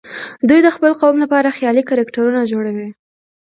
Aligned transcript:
دوی 0.49 0.59
د 0.63 0.69
خپل 0.75 0.91
قوم 1.01 1.15
لپاره 1.23 1.55
خيالي 1.57 1.83
کرکټرونه 1.89 2.41
جوړوي. 2.51 2.89